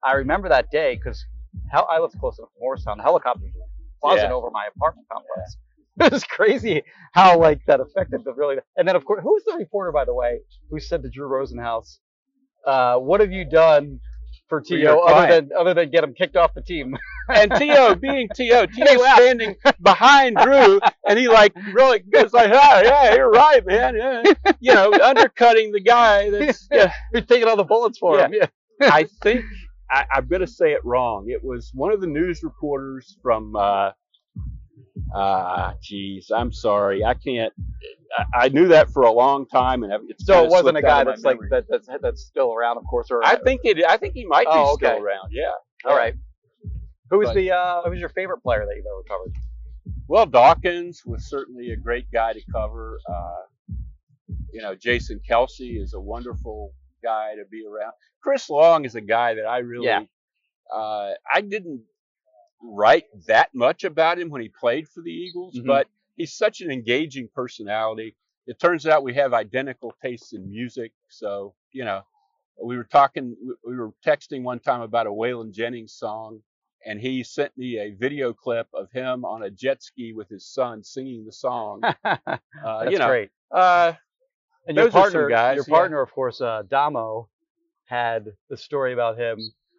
I 0.05 0.13
remember 0.15 0.49
that 0.49 0.71
day 0.71 0.97
because 0.97 1.25
I 1.73 1.99
lived 1.99 2.15
close 2.21 2.39
enough 2.39 2.51
to 2.53 2.61
Moorestown. 2.63 2.97
The 2.99 3.03
helicopters 3.03 3.51
were 3.57 3.67
buzzing 4.11 4.31
Yeah. 4.31 4.35
over 4.35 4.51
my 4.51 4.67
apartment 4.75 5.07
complex. 5.11 5.57
It 6.01 6.13
was 6.13 6.23
crazy 6.23 6.85
how 7.13 7.37
like 7.41 7.59
that 7.67 7.81
affected 7.81 8.23
the 8.25 8.33
really. 8.33 8.57
And 8.77 8.87
then 8.87 8.95
of 8.95 9.05
course, 9.05 9.21
who 9.21 9.31
was 9.33 9.43
the 9.45 9.57
reporter, 9.59 9.91
by 9.91 10.05
the 10.05 10.15
way, 10.15 10.39
who 10.71 10.79
said 10.79 11.03
to 11.03 11.11
Drew 11.11 11.27
Rosenhaus, 11.29 11.99
uh, 12.65 12.99
"What 12.99 13.19
have 13.21 13.33
you 13.33 13.45
done 13.45 13.99
for 14.49 14.61
TO 14.61 14.87
other 14.87 15.01
client." 15.01 15.49
than 15.49 15.59
other 15.59 15.75
than 15.75 15.91
get 15.91 16.05
him 16.05 16.15
kicked 16.15 16.37
off 16.37 16.55
the 16.55 16.63
team?" 16.63 16.97
And 17.31 17.53
TO 17.53 17.95
being 17.97 18.27
TO, 18.35 18.67
TO 18.67 18.99
standing 19.17 19.57
behind 19.83 20.39
Drew, 20.39 20.81
and 21.07 21.19
he 21.19 21.29
like 21.29 21.53
really 21.75 21.99
goes 21.99 22.33
like, 22.33 22.51
"Yeah, 22.51 22.83
yeah, 22.83 23.15
you're 23.17 23.31
right, 23.31 23.65
man." 23.67 23.97
Yeah. 23.97 24.23
You 24.61 24.75
know, 24.75 24.93
undercutting 25.03 25.73
the 25.73 25.81
guy. 25.81 26.31
That's. 26.31 26.67
Yeah. 26.73 26.91
Who's 27.13 27.27
taking 27.27 27.47
all 27.47 27.57
the 27.57 27.65
bullets 27.65 27.99
for 27.99 28.19
him? 28.19 28.33
Yeah. 28.33 28.47
I 28.81 29.05
think 29.23 29.45
I, 29.91 30.07
I'm 30.11 30.27
going 30.27 30.41
to 30.41 30.47
say 30.47 30.73
it 30.73 30.81
wrong. 30.85 31.27
It 31.29 31.45
was 31.45 31.71
one 31.75 31.93
of 31.93 32.01
the 32.01 32.07
news 32.07 32.43
reporters 32.43 33.19
from. 33.23 33.55
Uh, 33.57 33.91
uh, 35.15 35.73
geez, 35.83 36.31
I'm 36.35 36.53
sorry. 36.53 37.05
I 37.05 37.15
can't. 37.15 37.53
I, 38.17 38.45
I 38.45 38.49
knew 38.49 38.69
that 38.69 38.91
for 38.91 39.03
a 39.03 39.13
long 39.13 39.47
time, 39.47 39.83
and 39.83 39.93
it's 40.09 40.25
So 40.25 40.45
it 40.45 40.51
wasn't 40.51 40.77
a 40.79 40.83
guy 40.83 41.05
that's 41.05 41.23
like 41.25 41.39
that, 41.51 41.65
that's 41.69 41.89
that's 42.03 42.23
still 42.25 42.53
around, 42.55 42.79
of 42.79 42.85
course. 42.85 43.11
Or 43.11 43.25
I 43.25 43.37
think 43.37 43.63
it. 43.65 43.85
I 43.87 43.97
think 43.97 44.15
he 44.15 44.25
might 44.27 44.45
be 44.47 44.51
Oh, 44.53 44.75
still 44.77 45.03
around. 45.03 45.31
Yeah. 45.31 45.53
all 45.85 45.97
right. 45.97 46.15
Who's 47.11 47.27
But- 47.29 47.35
the 47.35 47.53
uh, 47.53 47.83
who's 47.87 48.01
your 48.01 48.09
favorite 48.11 48.43
player 48.43 48.65
that 48.67 48.75
you've 48.77 48.85
ever 48.87 49.03
covered? 49.09 49.35
Well, 50.09 50.27
Dawkins 50.27 51.03
was 51.05 51.29
certainly 51.29 51.71
a 51.73 51.77
great 51.77 52.11
guy 52.11 52.33
to 52.33 52.41
cover. 52.53 52.99
Uh, 53.09 53.75
you 54.53 54.63
know, 54.63 54.75
Jason 54.75 55.21
Kelce 55.29 55.81
is 55.83 55.93
a 55.95 56.01
wonderful 56.01 56.73
guy 57.03 57.35
to 57.37 57.45
be 57.51 57.65
around. 57.67 57.93
Chris 58.23 58.49
Long 58.51 58.85
is 58.87 58.95
a 58.95 59.01
guy 59.03 59.35
that 59.35 59.45
I 59.47 59.59
really, 59.59 59.87
Yeah. 59.87 60.03
uh, 60.75 61.13
I 61.31 61.41
didn't 61.43 61.83
write 62.63 63.05
that 63.27 63.55
much 63.55 63.85
about 63.85 64.19
him 64.19 64.31
when 64.31 64.43
he 64.43 64.49
played 64.49 64.89
for 64.89 65.01
the 65.03 65.11
Eagles, 65.13 65.59
Mhm. 65.59 65.67
but 65.67 65.89
he's 66.17 66.33
such 66.35 66.61
an 66.61 66.71
engaging 66.71 67.29
personality. 67.29 68.17
It 68.47 68.59
turns 68.59 68.87
out 68.87 69.03
we 69.03 69.15
have 69.15 69.35
identical 69.35 69.93
tastes 70.03 70.33
in 70.33 70.49
music, 70.49 70.93
so 71.09 71.55
you 71.73 71.85
know, 71.85 72.03
we 72.63 72.77
were 72.77 72.85
talking, 72.85 73.37
we 73.65 73.77
were 73.77 73.93
texting 74.05 74.43
one 74.43 74.59
time 74.61 74.81
about 74.81 75.07
a 75.07 75.11
Waylon 75.11 75.53
Jennings 75.53 75.93
song, 75.93 76.43
and 76.85 77.01
he 77.01 77.23
sent 77.23 77.57
me 77.57 77.79
a 77.79 77.91
video 77.93 78.33
clip 78.33 78.67
of 78.75 78.91
him 78.91 79.25
on 79.25 79.43
a 79.43 79.51
jet 79.51 79.83
ski 79.83 80.13
with 80.13 80.29
his 80.29 80.47
son 80.47 80.83
singing 80.83 81.25
the 81.25 81.33
song. 81.33 81.83
Uh, 82.65 82.81
That's 82.81 82.93
you 82.93 82.99
know, 82.99 83.07
great. 83.09 83.31
uh, 83.53 83.93
And 84.67 84.77
your 84.77 84.87
those 84.87 84.95
are 84.95 84.95
some 84.95 85.03
partner, 85.03 85.29
guys, 85.31 85.57
your 85.57 85.65
yeah. 85.65 85.75
partner, 85.75 86.01
of 86.01 86.13
course, 86.13 86.41
uh, 86.41 86.63
Domo, 86.69 87.29
had 87.85 88.37
the 88.49 88.57
story 88.57 88.93
about 88.93 89.19
him. 89.19 89.39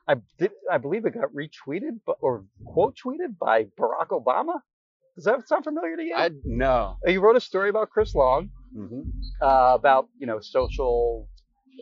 I 0.09 0.15
did, 0.39 0.51
I 0.71 0.77
believe 0.79 1.05
it 1.05 1.13
got 1.13 1.29
retweeted 1.33 1.99
or 2.21 2.43
quote 2.65 2.95
tweeted 3.05 3.37
by 3.39 3.65
Barack 3.79 4.07
Obama. 4.09 4.55
Does 5.15 5.25
that 5.25 5.47
sound 5.47 5.63
familiar 5.65 5.95
to 5.97 6.03
you? 6.03 6.15
I 6.15 6.31
no. 6.43 6.97
he 7.05 7.17
wrote 7.17 7.35
a 7.35 7.41
story 7.41 7.69
about 7.69 7.89
Chris 7.91 8.15
Long, 8.15 8.49
hmm 8.73 9.01
uh, 9.41 9.71
about 9.75 10.07
you 10.17 10.25
know 10.27 10.39
social, 10.39 11.27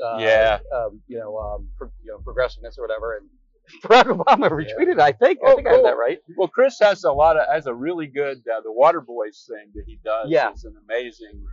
uh, 0.03 0.17
Yeah. 0.19 0.59
um, 0.75 1.01
you 1.07 1.17
know, 1.19 1.37
um, 1.37 1.69
pro, 1.77 1.87
you 2.03 2.11
know, 2.11 2.19
progressiveness 2.19 2.77
or 2.77 2.81
whatever, 2.81 3.17
and 3.17 3.29
Barack 3.83 4.05
Obama 4.17 4.49
retweeted. 4.49 4.93
it, 4.93 4.99
I 4.99 5.11
think. 5.13 5.39
I 5.45 5.51
Oh, 5.51 5.55
think 5.55 5.67
I 5.67 5.73
have 5.73 5.83
that 5.83 5.97
right. 5.97 6.19
Well, 6.37 6.47
Chris 6.49 6.77
has 6.81 7.03
a 7.05 7.11
lot 7.11 7.37
of 7.37 7.47
has 7.53 7.65
a 7.67 7.73
really 7.73 8.07
good 8.07 8.39
uh, 8.53 8.61
the 8.61 8.73
Waterboys 8.77 9.45
thing 9.47 9.71
that 9.75 9.83
he 9.85 9.99
does. 10.03 10.29
Yeah. 10.29 10.51
is 10.51 10.65
an 10.65 10.75
amazing. 10.89 11.45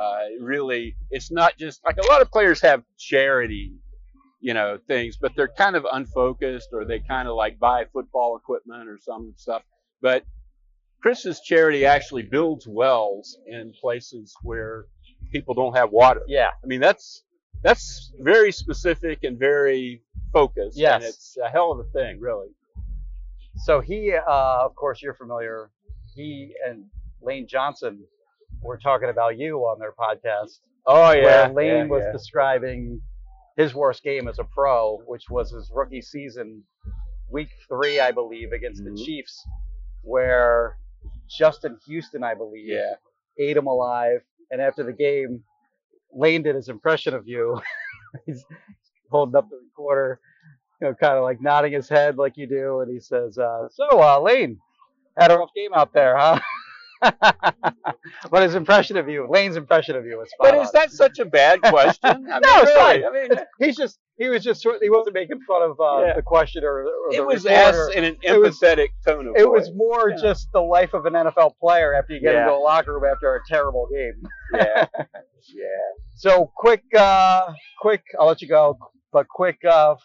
Uh, 0.00 0.18
really, 0.40 0.96
it's 1.10 1.30
not 1.30 1.56
just 1.58 1.80
like 1.84 1.96
a 1.98 2.06
lot 2.06 2.20
of 2.22 2.30
players 2.30 2.60
have 2.60 2.82
charity, 2.98 3.72
you 4.44 4.52
know, 4.52 4.78
things, 4.86 5.16
but 5.16 5.32
they're 5.34 5.48
kind 5.48 5.74
of 5.74 5.86
unfocused 5.90 6.68
or 6.74 6.84
they 6.84 7.00
kind 7.00 7.26
of 7.26 7.34
like 7.34 7.58
buy 7.58 7.86
football 7.94 8.36
equipment 8.36 8.86
or 8.90 8.98
some 9.00 9.32
stuff. 9.38 9.62
But 10.02 10.22
Chris's 11.00 11.40
charity 11.40 11.86
actually 11.86 12.24
builds 12.24 12.68
wells 12.68 13.38
in 13.46 13.72
places 13.80 14.34
where 14.42 14.84
people 15.32 15.54
don't 15.54 15.74
have 15.74 15.92
water. 15.92 16.20
Yeah. 16.28 16.50
I 16.62 16.66
mean, 16.66 16.80
that's 16.80 17.24
that's 17.62 18.12
very 18.20 18.52
specific 18.52 19.20
and 19.24 19.38
very 19.38 20.02
focused. 20.30 20.76
Yes. 20.78 20.94
And 20.96 21.04
it's 21.04 21.38
a 21.42 21.48
hell 21.48 21.72
of 21.72 21.78
a 21.78 21.90
thing, 21.98 22.20
really. 22.20 22.48
So 23.64 23.80
he, 23.80 24.12
uh, 24.12 24.58
of 24.66 24.74
course, 24.74 25.00
you're 25.00 25.14
familiar. 25.14 25.70
He 26.14 26.52
and 26.68 26.84
Lane 27.22 27.46
Johnson 27.48 28.04
were 28.60 28.76
talking 28.76 29.08
about 29.08 29.38
you 29.38 29.60
on 29.60 29.78
their 29.78 29.92
podcast. 29.92 30.60
Oh 30.84 31.12
yeah. 31.12 31.46
where 31.46 31.48
Lane 31.48 31.88
was 31.88 32.04
describing 32.12 33.00
his 33.56 33.74
worst 33.74 34.02
game 34.02 34.28
as 34.28 34.38
a 34.38 34.44
pro, 34.44 34.98
which 35.06 35.30
was 35.30 35.50
his 35.50 35.70
rookie 35.74 36.02
season, 36.02 36.62
week 37.30 37.50
three, 37.68 38.00
I 38.00 38.10
believe, 38.12 38.52
against 38.52 38.82
Mhm. 38.82 38.96
the 38.96 39.04
Chiefs, 39.04 39.46
where 40.02 40.76
Justin 41.28 41.78
Houston, 41.86 42.22
I 42.24 42.34
believe, 42.34 42.68
Yeah. 42.68 42.94
ate 43.38 43.56
him 43.56 43.66
alive. 43.66 44.22
And 44.50 44.60
after 44.60 44.82
the 44.82 44.92
game, 44.92 45.44
Lane 46.12 46.42
did 46.42 46.54
his 46.54 46.68
impression 46.68 47.14
of 47.14 47.26
you. 47.26 47.60
He's 48.26 48.44
holding 49.10 49.34
up 49.36 49.48
the 49.50 49.56
recorder, 49.56 50.20
you 50.80 50.88
know, 50.88 50.94
kind 50.94 51.14
of 51.16 51.22
like 51.24 51.40
nodding 51.40 51.72
his 51.72 51.88
head 51.88 52.16
like 52.18 52.36
you 52.36 52.46
do, 52.46 52.80
and 52.80 52.90
he 52.90 53.00
says, 53.00 53.38
uh, 53.38 53.68
"So, 53.70 53.86
uh, 54.00 54.20
Lane, 54.20 54.60
had 55.16 55.30
a 55.32 55.38
rough 55.38 55.52
game 55.54 55.72
out 55.74 55.92
there, 55.92 56.16
huh?" 56.16 56.38
but 58.30 58.42
his 58.42 58.54
impression 58.54 58.96
of 58.96 59.08
you, 59.08 59.26
Lane's 59.28 59.56
impression 59.56 59.96
of 59.96 60.04
you, 60.06 60.18
was 60.18 60.30
spot 60.30 60.50
But 60.52 60.54
is 60.60 60.68
on. 60.68 60.72
that 60.74 60.90
such 60.92 61.18
a 61.18 61.24
bad 61.24 61.60
question? 61.62 61.98
I 62.04 62.14
mean, 62.16 62.26
No, 62.26 62.38
it's 62.42 62.64
really, 62.66 62.80
fine. 62.80 63.04
I 63.04 63.10
mean, 63.12 63.32
It's- 63.32 63.46
he's 63.58 63.76
just 63.76 63.98
he 64.16 64.28
was 64.28 64.44
just 64.44 64.62
sort- 64.62 64.78
he 64.80 64.90
wasn't 64.90 65.14
making 65.14 65.40
fun 65.46 65.62
of 65.62 65.80
uh, 65.80 66.06
Yeah. 66.06 66.14
the 66.14 66.22
question 66.22 66.62
or, 66.62 66.82
or 66.84 67.10
the 67.10 67.16
it 67.16 67.26
was 67.26 67.44
reporter. 67.44 67.62
asked 67.88 67.94
in 67.96 68.04
an 68.04 68.16
It 68.22 68.38
was- 68.38 68.58
empathetic 68.60 68.88
tone 69.04 69.26
of 69.26 69.34
It 69.36 69.44
voice. 69.44 69.66
was 69.66 69.72
more 69.74 70.10
Yeah. 70.10 70.16
just 70.22 70.48
the 70.52 70.60
life 70.60 70.94
of 70.94 71.06
an 71.06 71.14
NFL 71.14 71.54
player 71.60 71.94
after 71.94 72.12
you 72.14 72.20
get 72.20 72.34
Yeah. 72.34 72.42
into 72.42 72.54
a 72.54 72.58
locker 72.62 72.92
room 72.94 73.04
after 73.12 73.34
a 73.34 73.40
terrible 73.48 73.88
game. 73.92 74.22
yeah, 74.54 74.86
yeah. 74.98 75.66
So 76.14 76.50
quick, 76.56 76.82
uh, 76.96 77.52
quick. 77.80 78.02
I'll 78.20 78.26
let 78.28 78.40
you 78.40 78.48
go, 78.48 78.78
but 79.12 79.26
quick. 79.28 79.58
Uh, 79.64 79.96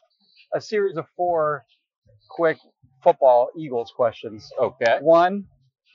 a 0.56 0.60
series 0.60 0.98
of 0.98 1.06
four 1.16 1.64
quick 2.32 2.58
football 3.04 3.50
Eagles 3.56 3.94
questions. 3.96 4.52
Okay. 4.60 4.98
One, 5.02 5.46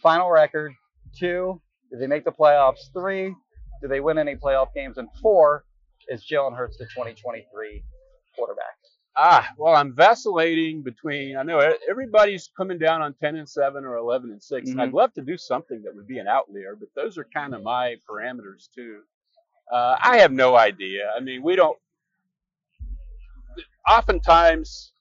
final 0.00 0.30
record. 0.30 0.72
Two, 1.18 1.60
did 1.90 2.00
they 2.00 2.06
make 2.06 2.24
the 2.24 2.32
playoffs? 2.32 2.92
Three, 2.92 3.34
do 3.80 3.88
they 3.88 4.00
win 4.00 4.18
any 4.18 4.36
playoff 4.36 4.74
games? 4.74 4.98
And 4.98 5.08
four, 5.22 5.64
is 6.08 6.26
Jalen 6.30 6.56
Hurts 6.56 6.76
the 6.76 6.84
2023 6.86 7.84
quarterback? 8.36 8.64
Ah, 9.16 9.48
well, 9.56 9.76
I'm 9.76 9.94
vacillating 9.94 10.82
between. 10.82 11.36
I 11.36 11.44
know 11.44 11.60
everybody's 11.88 12.50
coming 12.56 12.78
down 12.78 13.00
on 13.00 13.14
10 13.14 13.36
and 13.36 13.48
7 13.48 13.84
or 13.84 13.96
11 13.96 14.32
and 14.32 14.42
6, 14.42 14.70
and 14.70 14.78
Mhm. 14.78 14.82
I'd 14.82 14.92
love 14.92 15.12
to 15.14 15.22
do 15.22 15.36
something 15.38 15.82
that 15.82 15.94
would 15.94 16.08
be 16.08 16.18
an 16.18 16.26
outlier, 16.26 16.74
but 16.74 16.88
those 16.96 17.16
are 17.16 17.24
kind 17.24 17.54
of 17.54 17.62
my 17.62 17.96
parameters 18.08 18.68
too. 18.74 19.04
Uh, 19.70 19.96
I 20.02 20.18
have 20.18 20.32
no 20.32 20.56
idea. 20.56 21.12
I 21.16 21.20
mean, 21.20 21.42
we 21.44 21.54
don't. 21.54 21.78
Oftentimes, 23.88 24.92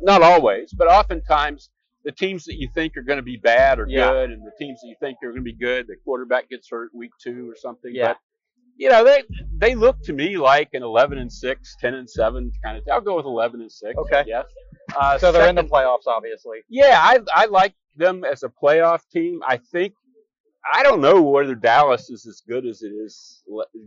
not 0.00 0.22
always, 0.22 0.72
but 0.72 0.88
oftentimes, 0.88 1.70
the 2.04 2.12
teams 2.12 2.44
that 2.44 2.56
you 2.56 2.68
think 2.74 2.96
are 2.96 3.02
going 3.02 3.16
to 3.18 3.22
be 3.22 3.36
bad 3.36 3.78
are 3.78 3.86
Yeah. 3.88 4.12
good, 4.12 4.30
and 4.30 4.42
the 4.46 4.52
teams 4.58 4.80
that 4.82 4.88
you 4.88 4.96
think 5.00 5.18
are 5.22 5.28
going 5.30 5.36
to 5.36 5.42
be 5.42 5.54
good, 5.54 5.86
the 5.86 5.96
quarterback 6.04 6.48
gets 6.50 6.68
hurt 6.70 6.94
week 6.94 7.12
two 7.22 7.50
or 7.50 7.56
something. 7.56 7.94
Yeah. 7.94 8.08
But 8.08 8.18
you 8.76 8.88
know, 8.90 9.04
they 9.04 9.22
they 9.56 9.74
look 9.74 10.02
to 10.02 10.12
me 10.12 10.36
like 10.36 10.70
an 10.74 10.82
11 10.82 11.18
and 11.18 11.32
6, 11.32 11.76
10 11.80 11.94
and 11.94 12.10
7 12.10 12.50
kind 12.64 12.78
of. 12.78 12.84
I'll 12.92 13.00
go 13.00 13.16
with 13.16 13.24
11 13.26 13.60
and 13.60 13.70
6. 13.70 13.96
Okay. 13.96 14.24
Yes. 14.26 14.46
Uh, 14.96 15.16
So 15.18 15.30
they're 15.32 15.48
in 15.48 15.54
the 15.54 15.62
playoffs, 15.62 16.06
obviously. 16.06 16.58
Yeah, 16.68 16.98
I 17.00 17.20
I 17.32 17.46
like 17.46 17.74
them 17.96 18.24
as 18.24 18.42
a 18.42 18.48
playoff 18.48 19.02
team. 19.12 19.40
I 19.46 19.58
think 19.58 19.94
I 20.72 20.82
don't 20.82 21.00
know 21.00 21.22
whether 21.22 21.54
Dallas 21.54 22.10
is 22.10 22.26
as 22.26 22.42
good 22.48 22.66
as 22.66 22.82
it 22.82 22.88
is 22.88 23.42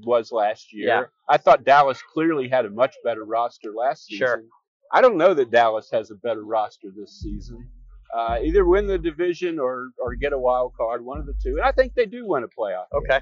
was 0.06 0.32
last 0.32 0.72
year. 0.74 0.88
Yeah. 0.88 1.04
I 1.28 1.38
thought 1.38 1.66
Dallas 1.66 2.02
clearly 2.14 2.48
had 2.48 2.66
a 2.66 2.70
much 2.70 2.96
better 3.04 3.26
roster 3.26 3.72
last 3.76 4.06
season. 4.06 4.26
Sure. 4.28 4.44
I 4.94 5.02
don't 5.02 5.18
know 5.18 5.34
that 5.34 5.52
Dallas 5.52 5.90
has 5.92 6.12
a 6.12 6.16
better 6.16 6.44
roster 6.44 6.90
this 6.96 7.20
season. 7.20 7.68
Uh, 8.16 8.38
either 8.44 8.66
win 8.66 8.88
the 8.88 8.98
division 8.98 9.60
or 9.60 9.90
or 10.00 10.16
get 10.16 10.34
a 10.34 10.38
wild 10.40 10.74
card, 10.78 11.04
one 11.04 11.18
of 11.20 11.26
the 11.26 11.34
two. 11.44 11.56
And 11.58 11.62
I 11.62 11.72
think 11.72 11.94
they 11.94 12.06
do 12.06 12.26
win 12.28 12.44
a 12.44 12.48
playoff. 12.48 12.86
Okay. 12.94 13.20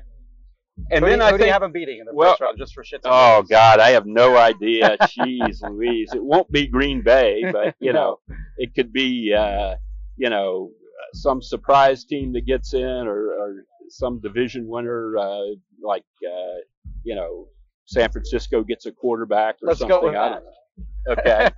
And 0.91 1.03
who 1.05 1.09
then 1.09 1.19
do, 1.19 1.25
I 1.25 1.37
think 1.37 1.51
have 1.51 1.61
them 1.61 1.71
beating 1.71 1.99
in 1.99 2.05
the 2.05 2.13
well- 2.13 2.31
first 2.33 2.41
round, 2.41 2.57
just 2.57 2.73
for 2.73 2.83
shits 2.83 2.99
Oh 3.05 3.37
giggles? 3.43 3.49
God, 3.49 3.79
I 3.79 3.91
have 3.91 4.05
no 4.05 4.35
idea. 4.37 4.97
Jeez 5.03 5.61
Louise, 5.69 6.11
it 6.13 6.21
won't 6.23 6.51
be 6.51 6.67
Green 6.67 7.01
Bay, 7.01 7.43
but 7.51 7.75
you 7.79 7.93
know, 7.97 8.19
it 8.57 8.75
could 8.75 8.91
be 8.91 9.33
uh, 9.33 9.75
you 10.17 10.29
know 10.29 10.71
some 11.13 11.41
surprise 11.41 12.03
team 12.03 12.33
that 12.33 12.45
gets 12.45 12.73
in, 12.73 12.81
or, 12.81 13.27
or 13.31 13.65
some 13.89 14.19
division 14.19 14.67
winner 14.67 15.15
uh, 15.17 15.45
like 15.81 16.03
uh, 16.29 16.57
you 17.03 17.15
know 17.15 17.47
San 17.85 18.11
Francisco 18.11 18.61
gets 18.63 18.85
a 18.85 18.91
quarterback 18.91 19.55
or 19.63 19.67
Let's 19.69 19.79
something. 19.79 19.97
go 19.97 20.05
with 20.07 20.15
I 20.15 20.29
that. 20.29 20.35
don't 20.35 20.45
know. 20.45 21.13
Okay, 21.17 21.49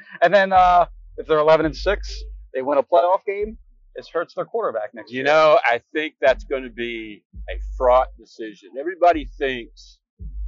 and 0.22 0.34
then 0.34 0.52
uh, 0.52 0.86
if 1.16 1.26
they're 1.28 1.38
11 1.38 1.66
and 1.66 1.76
six, 1.76 2.12
they 2.54 2.62
win 2.62 2.78
a 2.78 2.82
playoff 2.82 3.24
game. 3.26 3.58
Is 3.96 4.08
Hurts 4.08 4.34
their 4.34 4.44
quarterback 4.44 4.92
next 4.94 5.10
you 5.12 5.16
year? 5.18 5.24
know, 5.26 5.58
I 5.64 5.80
think 5.92 6.14
that's 6.20 6.44
going 6.44 6.64
to 6.64 6.70
be 6.70 7.22
a 7.48 7.54
fraught 7.76 8.08
decision. 8.18 8.70
Everybody 8.78 9.24
thinks. 9.38 9.98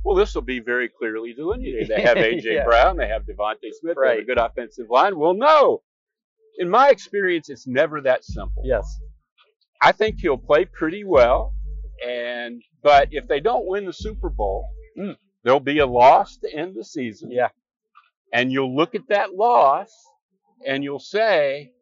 Well, 0.05 0.17
this 0.17 0.35
will 0.35 0.43
be 0.43 0.59
very 0.61 0.89
clearly 0.89 1.33
delineated. 1.33 1.89
They 1.89 2.01
have 2.03 2.17
AJ 2.17 2.45
Yeah. 2.45 2.65
Brown, 2.65 2.97
they 2.97 3.09
have 3.09 3.23
DeVonta 3.23 3.73
Smith, 3.73 3.97
they 4.03 4.09
have 4.11 4.19
a 4.19 4.25
good 4.25 4.39
offensive 4.39 4.87
line. 4.91 5.19
Well, 5.19 5.35
no. 5.35 5.83
In 6.59 6.69
my 6.69 6.89
experience, 6.91 7.49
it's 7.51 7.67
never 7.67 8.01
that 8.03 8.25
simple. 8.25 8.63
Yes. 8.65 8.85
I 9.83 9.93
think 9.93 10.19
he'll 10.21 10.39
play 10.39 10.65
pretty 10.65 11.05
well, 11.05 11.53
and 12.07 12.63
but 12.83 13.09
if 13.13 13.29
they 13.29 13.41
don't 13.41 13.67
win 13.67 13.85
the 13.85 13.93
Super 13.93 14.31
Bowl, 14.31 14.69
Mm. 14.99 15.17
there'll 15.45 15.61
be 15.61 15.81
a 15.81 15.87
loss 15.87 16.39
to 16.39 16.51
end 16.53 16.75
the 16.75 16.83
season. 16.85 17.31
Yeah. 17.31 17.49
And 18.33 18.51
you'll 18.51 18.75
look 18.75 18.95
at 18.95 19.07
that 19.09 19.35
loss, 19.35 19.91
and 20.67 20.83
you'll 20.83 20.99
say, 20.99 21.73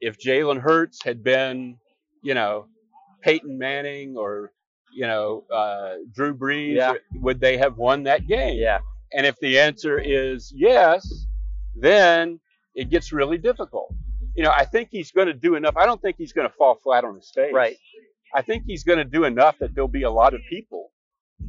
if 0.00 0.18
Jalen 0.18 0.60
Hurts 0.60 1.02
had 1.04 1.22
been, 1.22 1.76
you 2.22 2.34
know, 2.34 2.66
Peyton 3.22 3.58
Manning 3.58 4.16
or 4.16 4.52
you 4.92 5.06
know 5.06 5.44
uh, 5.52 5.94
Drew 6.14 6.34
Brees, 6.34 6.76
Yeah. 6.76 6.94
would 7.14 7.40
they 7.40 7.56
have 7.58 7.76
won 7.78 8.04
that 8.04 8.26
game? 8.26 8.58
Yeah. 8.58 8.78
And 9.12 9.26
if 9.26 9.38
the 9.40 9.58
answer 9.58 9.98
is 9.98 10.52
yes, 10.54 11.26
then 11.76 12.40
it 12.74 12.90
gets 12.90 13.12
really 13.12 13.38
difficult. 13.38 13.92
You 14.36 14.44
know, 14.44 14.52
I 14.54 14.64
think 14.64 14.88
he's 14.92 15.10
going 15.10 15.26
to 15.26 15.34
do 15.34 15.56
enough. 15.56 15.76
I 15.76 15.86
don't 15.86 16.00
think 16.00 16.16
he's 16.16 16.32
going 16.32 16.48
to 16.48 16.54
fall 16.54 16.76
flat 16.76 17.04
on 17.04 17.16
his 17.16 17.30
face. 17.34 17.52
Right. 17.52 17.76
I 18.34 18.42
think 18.42 18.62
he's 18.66 18.84
going 18.84 18.98
to 18.98 19.04
do 19.04 19.24
enough 19.24 19.58
that 19.58 19.74
there'll 19.74 19.88
be 19.88 20.04
a 20.04 20.10
lot 20.10 20.34
of 20.34 20.40
people 20.48 20.92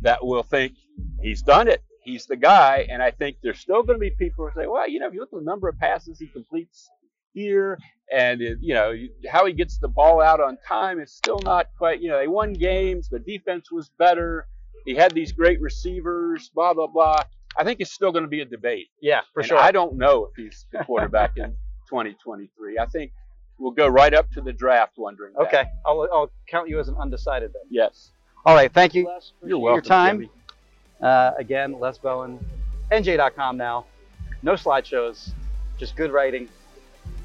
that 0.01 0.25
will 0.25 0.41
think 0.41 0.73
he's 1.21 1.43
done 1.43 1.67
it. 1.67 1.83
He's 2.03 2.25
the 2.25 2.35
guy. 2.35 2.87
And 2.89 3.03
I 3.03 3.11
think 3.11 3.37
there's 3.43 3.59
still 3.59 3.83
going 3.83 3.97
to 3.97 3.99
be 3.99 4.09
people 4.09 4.49
who 4.49 4.59
say, 4.59 4.65
well, 4.65 4.89
you 4.89 4.99
know, 4.99 5.07
if 5.07 5.13
you 5.13 5.19
look 5.19 5.29
at 5.31 5.37
the 5.37 5.45
number 5.45 5.69
of 5.69 5.77
passes 5.77 6.17
he 6.17 6.25
completes 6.25 6.89
here 7.33 7.77
and, 8.11 8.41
it, 8.41 8.57
you 8.61 8.73
know, 8.73 8.93
how 9.29 9.45
he 9.45 9.53
gets 9.53 9.77
the 9.77 9.87
ball 9.87 10.21
out 10.21 10.41
on 10.41 10.57
time, 10.67 10.99
is 10.99 11.11
still 11.11 11.39
not 11.43 11.67
quite, 11.77 12.01
you 12.01 12.09
know, 12.09 12.17
they 12.17 12.27
won 12.27 12.53
games. 12.53 13.07
The 13.09 13.19
defense 13.19 13.71
was 13.71 13.89
better. 13.97 14.47
He 14.85 14.95
had 14.95 15.13
these 15.13 15.31
great 15.31 15.61
receivers, 15.61 16.49
blah, 16.53 16.73
blah, 16.73 16.87
blah. 16.87 17.23
I 17.57 17.63
think 17.63 17.79
it's 17.79 17.91
still 17.91 18.11
going 18.11 18.23
to 18.23 18.29
be 18.29 18.41
a 18.41 18.45
debate. 18.45 18.87
Yeah, 19.01 19.21
for 19.33 19.41
And 19.41 19.49
sure. 19.49 19.57
I 19.57 19.71
don't 19.71 19.97
know 19.97 20.25
if 20.25 20.35
he's 20.35 20.65
the 20.71 20.83
quarterback 20.83 21.37
in 21.37 21.51
2023. 21.89 22.79
I 22.79 22.85
think 22.87 23.11
we'll 23.57 23.71
go 23.71 23.87
right 23.87 24.13
up 24.13 24.29
to 24.31 24.41
the 24.41 24.51
draft 24.53 24.93
wondering. 24.97 25.33
that. 25.33 25.47
okay. 25.47 25.63
I'll, 25.85 26.07
I'll 26.13 26.31
count 26.47 26.67
you 26.69 26.79
as 26.79 26.87
an 26.89 26.95
undecided 26.95 27.51
then. 27.53 27.63
Yes. 27.69 28.11
All 28.45 28.55
right. 28.55 28.73
Thank 28.73 28.95
you, 28.95 29.05
Les. 29.07 29.33
You're 29.45 29.59
welcome. 29.59 29.75
Your 29.75 29.81
time. 29.83 30.29
Uh, 31.01 31.31
again, 31.37 31.79
Les 31.79 31.97
Bowen, 31.97 32.43
NJ.com 32.91 33.57
now. 33.57 33.85
No 34.43 34.53
slideshows, 34.53 35.31
just 35.77 35.95
good 35.95 36.11
writing, 36.11 36.47